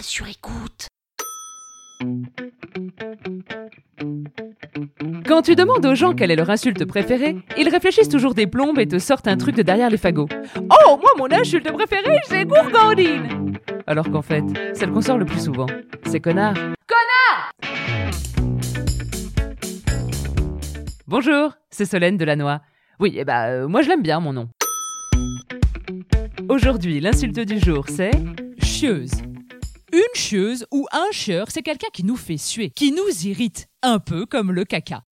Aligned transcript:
Sur 0.00 0.26
écoute. 0.28 0.88
Quand 5.26 5.42
tu 5.42 5.54
demandes 5.54 5.86
aux 5.86 5.94
gens 5.94 6.14
quelle 6.14 6.30
est 6.30 6.36
leur 6.36 6.50
insulte 6.50 6.84
préférée, 6.84 7.36
ils 7.56 7.68
réfléchissent 7.68 8.08
toujours 8.08 8.34
des 8.34 8.46
plombes 8.46 8.78
et 8.78 8.86
te 8.86 8.98
sortent 8.98 9.28
un 9.28 9.36
truc 9.36 9.54
de 9.54 9.62
derrière 9.62 9.88
les 9.88 9.96
fagots. 9.96 10.28
Oh, 10.56 10.98
moi, 11.00 11.10
mon 11.16 11.30
insulte 11.30 11.70
préférée, 11.72 12.18
c'est 12.24 12.44
gourgandine 12.44 13.58
Alors 13.86 14.10
qu'en 14.10 14.22
fait, 14.22 14.44
celle 14.74 14.90
qu'on 14.90 15.00
sort 15.00 15.18
le 15.18 15.24
plus 15.24 15.44
souvent, 15.44 15.66
c'est 16.06 16.20
connard. 16.20 16.54
Connard 16.54 17.50
Bonjour, 21.06 21.52
c'est 21.70 21.84
Solène 21.84 22.16
Delannoy. 22.16 22.58
Oui, 23.00 23.14
eh 23.16 23.24
bah, 23.24 23.46
euh, 23.46 23.68
moi 23.68 23.82
je 23.82 23.88
l'aime 23.88 24.02
bien, 24.02 24.20
mon 24.20 24.32
nom. 24.32 24.48
Aujourd'hui, 26.48 27.00
l'insulte 27.00 27.40
du 27.40 27.58
jour, 27.58 27.84
c'est 27.88 28.12
chieuse. 28.60 29.12
Une 29.92 30.00
chieuse 30.14 30.66
ou 30.70 30.86
un 30.92 31.10
chieur, 31.12 31.46
c'est 31.50 31.62
quelqu'un 31.62 31.88
qui 31.92 32.04
nous 32.04 32.16
fait 32.16 32.36
suer, 32.36 32.70
qui 32.70 32.92
nous 32.92 33.26
irrite, 33.26 33.68
un 33.82 33.98
peu 33.98 34.26
comme 34.26 34.52
le 34.52 34.64
caca. 34.64 35.02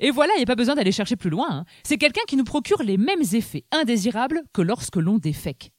Et 0.00 0.10
voilà, 0.10 0.32
il 0.34 0.38
n'y 0.38 0.44
a 0.44 0.46
pas 0.46 0.54
besoin 0.54 0.74
d'aller 0.74 0.92
chercher 0.92 1.16
plus 1.16 1.28
loin. 1.30 1.46
hein. 1.50 1.64
C'est 1.84 1.98
quelqu'un 1.98 2.22
qui 2.26 2.36
nous 2.36 2.44
procure 2.44 2.82
les 2.82 2.96
mêmes 2.96 3.22
effets 3.34 3.64
indésirables 3.70 4.42
que 4.54 4.62
lorsque 4.62 4.96
l'on 4.96 5.18
défèque. 5.18 5.72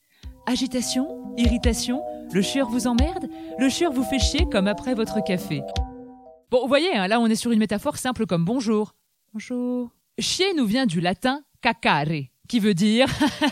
Agitation, 0.46 1.34
irritation, 1.38 2.02
le 2.32 2.42
chieur 2.44 2.70
vous 2.70 2.86
emmerde, 2.86 3.28
le 3.58 3.68
chieur 3.68 3.92
vous 3.92 4.04
fait 4.04 4.20
chier 4.20 4.46
comme 4.52 4.68
après 4.68 4.94
votre 4.94 5.24
café. 5.24 5.62
Bon, 6.52 6.62
vous 6.62 6.68
voyez, 6.68 6.96
hein, 6.96 7.08
là 7.08 7.20
on 7.20 7.26
est 7.26 7.36
sur 7.36 7.52
une 7.52 7.60
métaphore 7.60 7.98
simple 7.98 8.28
comme 8.28 8.46
bonjour. 8.46 8.94
Bonjour. 9.34 9.90
Chier 10.20 10.54
nous 10.54 10.66
vient 10.68 10.86
du 10.86 11.02
latin 11.02 11.42
cacare, 11.62 12.06
qui 12.48 12.60
veut 12.60 12.76
dire, 12.76 13.08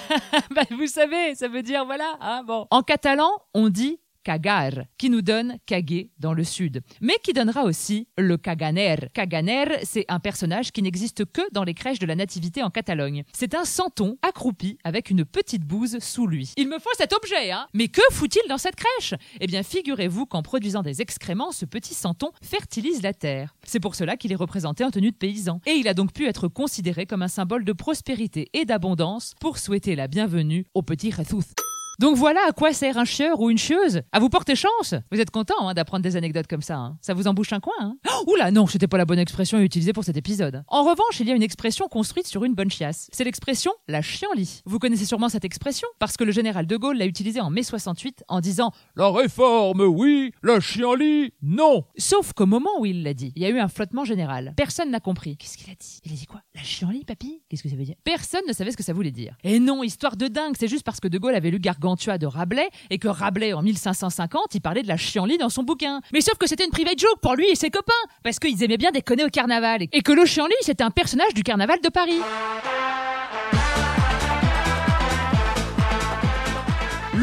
bah, 0.56 0.62
vous 0.70 0.86
savez, 0.86 1.34
ça 1.34 1.48
veut 1.48 1.64
dire 1.64 1.84
voilà, 1.84 2.16
hein, 2.22 2.44
bon. 2.46 2.68
En 2.70 2.84
catalan, 2.84 3.32
on 3.56 3.70
dit 3.70 3.98
cagar, 4.24 4.72
qui 4.98 5.10
nous 5.10 5.22
donne 5.22 5.58
caguer 5.66 6.12
dans 6.20 6.34
le 6.34 6.44
sud, 6.44 6.82
mais 7.02 7.16
qui 7.24 7.34
donnera 7.34 7.64
aussi 7.64 8.08
le 8.18 8.38
caganer. 8.38 8.96
Caganer, 9.14 9.66
c'est 9.84 10.06
un 10.08 10.20
personnage 10.20 10.72
qui 10.72 10.82
n'existe 10.82 11.26
que 11.26 11.42
dans 11.52 11.64
les 11.64 11.74
crèches 11.74 12.00
de 12.00 12.06
la 12.06 12.16
nativité 12.16 12.64
en 12.64 12.70
Catalogne. 12.70 13.24
C'est 13.34 13.56
un 13.56 13.66
santon 13.66 14.18
accroupi 14.22 14.78
avec 14.84 15.10
une 15.10 15.26
petite 15.26 15.64
bouse 15.64 16.00
sous 16.00 16.28
lui. 16.28 16.54
Il 16.58 16.68
me 16.68 16.80
faut 16.80 16.90
cet 16.98 17.14
objet, 17.14 17.52
hein 17.52 17.68
Mais 17.74 17.88
que 17.88 18.02
fout-il 18.12 18.48
dans 18.50 18.58
cette 18.58 18.76
crèche? 18.76 19.14
Eh 19.40 19.48
bien, 19.48 19.64
figurez-vous 19.64 20.26
qu'en 20.26 20.42
produisant 20.42 20.82
des 20.82 21.02
excréments, 21.02 21.52
ce 21.52 21.66
petit 21.66 21.94
santon 21.94 22.32
fertilise 22.42 23.02
la 23.02 23.14
terre. 23.14 23.56
C'est 23.64 23.80
pour 23.80 23.96
cela 23.96 24.18
qu'il 24.18 24.32
est 24.32 24.36
représenté 24.36 24.84
en 24.84 24.92
tenue 24.92 25.12
de 25.12 25.18
paysan. 25.18 25.60
Et 25.66 25.72
il 25.72 25.88
a 25.88 25.94
donc 25.94 26.14
pu 26.14 26.28
être 26.28 26.48
considéré 26.48 27.06
comme 27.06 27.22
un 27.22 27.28
symbole 27.28 27.66
de 27.66 27.74
prospérité 27.74 28.50
et 28.54 28.66
d'abondance 28.66 29.34
pour 29.40 29.58
souhaiter 29.58 29.96
la 29.96 30.08
bienvenue 30.08 30.66
au 30.74 30.82
petit 30.82 31.12
Jesús. 31.12 31.63
Donc 32.00 32.18
voilà 32.18 32.40
à 32.48 32.52
quoi 32.52 32.74
sert 32.74 32.98
un 32.98 33.06
chieur 33.06 33.40
ou 33.40 33.50
une 33.52 33.58
chieuse. 33.58 34.02
À 34.12 34.20
vous 34.20 34.30
porter 34.30 34.56
chance. 34.56 34.96
Vous 35.12 35.20
êtes 35.20 35.30
content 35.30 35.68
hein, 35.68 35.74
d'apprendre 35.74 36.02
des 36.04 36.16
anecdotes 36.16 36.48
comme 36.48 36.62
ça. 36.62 36.76
hein. 36.78 36.98
Ça 37.02 37.14
vous 37.14 37.28
embouche 37.28 37.54
un 37.54 37.60
coin. 37.60 37.74
Hein 37.80 37.96
oh, 38.10 38.32
oula, 38.32 38.50
non, 38.52 38.66
c'était 38.66 38.88
pas 38.88 38.98
la 38.98 39.06
bonne 39.06 39.20
expression 39.20 39.60
à 39.60 39.62
utiliser 39.62 39.94
pour 39.94 40.04
cet 40.04 40.18
épisode. 40.18 40.64
En 40.68 40.84
revanche, 40.84 41.20
il 41.20 41.28
y 41.28 41.32
a 41.32 41.36
une 41.36 41.44
expression 41.44 41.88
construite 41.88 42.26
sur 42.28 42.44
une 42.46 42.56
bonne 42.56 42.72
chiasse. 42.72 43.10
C'est 43.14 43.24
l'expression 43.24 43.72
la 43.88 44.02
chienlit. 44.02 44.62
Vous 44.66 44.80
connaissez 44.80 45.06
sûrement 45.06 45.30
cette 45.30 45.46
expression 45.46 45.88
parce 46.00 46.18
que 46.18 46.24
le 46.24 46.32
général 46.32 46.66
de 46.66 46.78
Gaulle 46.78 46.98
l'a 46.98 47.06
utilisée 47.06 47.42
en 47.42 47.50
mai 47.52 47.62
68 47.64 48.24
en 48.28 48.42
disant 48.42 48.72
La 48.96 49.10
réforme, 49.10 49.82
oui, 49.82 50.32
la 50.42 50.60
chienlit, 50.60 51.34
non. 51.44 51.84
Sauf 51.98 52.34
qu'au 52.34 52.46
moment 52.48 52.72
où 52.80 52.86
il 52.88 53.04
l'a 53.04 53.14
dit, 53.14 53.32
il 53.36 53.44
y 53.44 53.46
a 53.46 53.50
eu 53.50 53.60
un 53.60 53.68
flottement 53.68 54.04
général. 54.04 54.54
Personne 54.58 54.90
n'a 54.90 55.00
compris. 55.00 55.38
Qu'est-ce 55.38 55.58
qu'il 55.58 55.72
a 55.72 55.76
dit? 55.76 56.00
Il 56.06 56.12
a 56.12 56.16
dit 56.16 56.26
quoi 56.26 56.42
La 56.56 56.64
chienlit, 56.64 57.06
papy 57.06 57.42
Qu'est-ce 57.50 57.62
que 57.64 57.70
ça 57.70 57.76
veut 57.76 57.84
dire? 57.86 57.96
Personne 58.04 58.42
ne 58.48 58.54
savait 58.54 58.72
ce 58.72 58.78
que 58.78 58.84
ça 58.84 58.94
voulait 58.94 59.12
dire. 59.12 59.36
Et 59.44 59.60
non, 59.60 59.84
histoire 59.84 60.18
de 60.18 60.28
dingue, 60.28 60.56
c'est 60.60 60.68
juste 60.68 60.84
parce 60.84 61.00
que 61.00 61.08
De 61.08 61.18
Gaulle 61.20 61.36
avait 61.36 61.52
lu 61.52 61.60
Gargantua 61.84 62.18
de 62.18 62.26
Rabelais 62.26 62.70
et 62.90 62.98
que 62.98 63.08
Rabelais, 63.10 63.54
en 63.54 63.62
1550, 63.62 64.56
il 64.56 64.62
parlait 64.62 64.84
de 64.84 64.88
la 64.88 64.98
chienlit 64.98 65.38
dans 65.38 65.50
son 65.50 65.64
bouquin. 65.64 66.02
Mais 66.14 66.22
sauf 66.22 66.38
que 66.38 66.48
c'était 66.48 66.64
une 66.64 66.72
private 66.72 66.98
joke 66.98 67.20
pour 67.22 67.36
lui 67.36 67.50
et 67.50 67.56
ses 67.56 67.70
copains, 67.70 67.92
parce 68.24 68.40
qu'ils 68.40 68.64
aimaient 68.64 68.78
bien 68.78 68.92
déconner 68.92 69.26
au 69.26 69.30
carnaval. 69.30 69.84
Et 69.92 70.02
que 70.02 70.14
le 70.14 70.26
chienlit, 70.26 70.54
c'était 70.62 70.84
un 70.84 70.92
personnage 70.92 71.34
du 71.34 71.44
carnaval 71.44 71.80
de 71.82 71.90
Paris. 71.90 72.22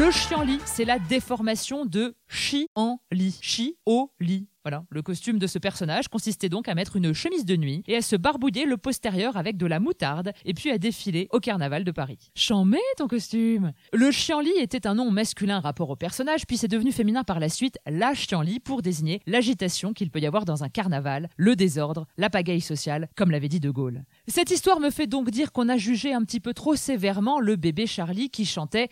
Le 0.03 0.09
chienlit, 0.09 0.57
c'est 0.65 0.83
la 0.83 0.97
déformation 0.97 1.85
de 1.85 2.15
chi 2.27 2.67
en 2.73 2.97
lit. 3.11 3.37
Chi 3.39 3.77
au 3.85 4.11
lit. 4.19 4.47
Voilà, 4.63 4.83
le 4.89 5.01
costume 5.01 5.39
de 5.39 5.47
ce 5.47 5.57
personnage 5.57 6.07
consistait 6.07 6.49
donc 6.49 6.67
à 6.67 6.75
mettre 6.75 6.95
une 6.95 7.13
chemise 7.13 7.45
de 7.45 7.55
nuit 7.55 7.83
et 7.87 7.97
à 7.97 8.01
se 8.01 8.15
barbouiller 8.15 8.65
le 8.65 8.77
postérieur 8.77 9.35
avec 9.35 9.57
de 9.57 9.65
la 9.65 9.79
moutarde 9.79 10.33
et 10.45 10.53
puis 10.53 10.69
à 10.69 10.77
défiler 10.77 11.27
au 11.31 11.39
carnaval 11.39 11.83
de 11.83 11.91
Paris. 11.91 12.31
Chambé 12.35 12.77
ton 12.97 13.07
costume 13.07 13.73
Le 13.91 14.11
chienlit 14.11 14.57
était 14.59 14.85
un 14.85 14.93
nom 14.93 15.09
masculin 15.09 15.59
rapport 15.59 15.89
au 15.89 15.95
personnage 15.95 16.45
puis 16.47 16.57
c'est 16.57 16.67
devenu 16.67 16.91
féminin 16.91 17.23
par 17.23 17.39
la 17.39 17.49
suite 17.49 17.79
la 17.87 18.13
chienlit 18.13 18.59
pour 18.59 18.83
désigner 18.83 19.21
l'agitation 19.25 19.93
qu'il 19.93 20.11
peut 20.11 20.19
y 20.19 20.27
avoir 20.27 20.45
dans 20.45 20.63
un 20.63 20.69
carnaval, 20.69 21.29
le 21.37 21.55
désordre, 21.55 22.05
la 22.17 22.29
pagaille 22.29 22.61
sociale, 22.61 23.09
comme 23.15 23.31
l'avait 23.31 23.49
dit 23.49 23.59
De 23.59 23.71
Gaulle. 23.71 24.03
Cette 24.27 24.51
histoire 24.51 24.79
me 24.79 24.91
fait 24.91 25.07
donc 25.07 25.31
dire 25.31 25.51
qu'on 25.51 25.69
a 25.69 25.77
jugé 25.77 26.13
un 26.13 26.23
petit 26.23 26.39
peu 26.39 26.53
trop 26.53 26.75
sévèrement 26.75 27.39
le 27.39 27.55
bébé 27.55 27.87
Charlie 27.87 28.29
qui 28.29 28.45
chantait 28.45 28.89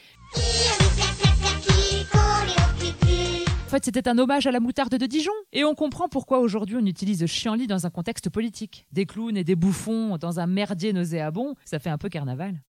En 3.69 3.72
fait, 3.72 3.85
c'était 3.85 4.09
un 4.09 4.18
hommage 4.18 4.47
à 4.47 4.52
la 4.52 4.59
moutarde 4.59 4.97
de 4.97 5.06
Dijon. 5.06 5.31
Et 5.53 5.63
on 5.63 5.75
comprend 5.75 6.07
pourquoi 6.09 6.40
aujourd'hui 6.40 6.75
on 6.75 6.85
utilise 6.88 7.24
chienlit 7.28 7.68
dans 7.68 7.85
un 7.85 7.91
contexte 7.91 8.28
politique. 8.28 8.88
Des 8.91 9.06
clowns 9.06 9.38
et 9.38 9.44
des 9.44 9.56
bouffons 9.56 10.18
dans 10.18 10.40
un 10.40 10.47
merdier 10.47 10.91
nauséabond, 10.91 11.53
ça 11.66 11.78
fait 11.78 11.91
un 11.91 12.00
peu 12.00 12.09
carnaval. 12.09 12.63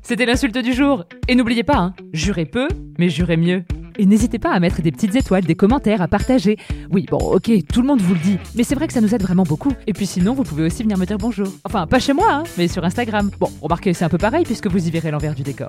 C'était 0.00 0.24
l'insulte 0.24 0.56
du 0.56 0.72
jour. 0.72 1.04
Et 1.28 1.34
n'oubliez 1.34 1.62
pas, 1.62 1.76
hein, 1.76 1.94
jurez 2.14 2.46
peu, 2.46 2.68
mais 2.98 3.10
jurez 3.10 3.36
mieux. 3.36 3.64
Et 3.98 4.06
n'hésitez 4.06 4.38
pas 4.38 4.50
à 4.50 4.60
mettre 4.60 4.80
des 4.80 4.92
petites 4.92 5.14
étoiles, 5.14 5.44
des 5.44 5.56
commentaires, 5.56 6.00
à 6.00 6.08
partager. 6.08 6.56
Oui, 6.90 7.04
bon, 7.10 7.18
ok, 7.18 7.50
tout 7.70 7.82
le 7.82 7.86
monde 7.86 8.00
vous 8.00 8.14
le 8.14 8.20
dit, 8.20 8.38
mais 8.54 8.62
c'est 8.62 8.76
vrai 8.76 8.86
que 8.86 8.94
ça 8.94 9.02
nous 9.02 9.14
aide 9.14 9.22
vraiment 9.22 9.44
beaucoup. 9.44 9.74
Et 9.86 9.92
puis 9.92 10.06
sinon, 10.06 10.32
vous 10.32 10.44
pouvez 10.44 10.64
aussi 10.64 10.84
venir 10.84 10.96
me 10.96 11.04
dire 11.04 11.18
bonjour. 11.18 11.48
Enfin, 11.64 11.86
pas 11.86 11.98
chez 11.98 12.14
moi, 12.14 12.32
hein, 12.32 12.44
mais 12.56 12.68
sur 12.68 12.82
Instagram. 12.82 13.30
Bon, 13.38 13.50
remarquez, 13.60 13.92
c'est 13.92 14.06
un 14.06 14.08
peu 14.08 14.16
pareil 14.16 14.46
puisque 14.46 14.68
vous 14.68 14.88
y 14.88 14.90
verrez 14.90 15.10
l'envers 15.10 15.34
du 15.34 15.42
décor. 15.42 15.68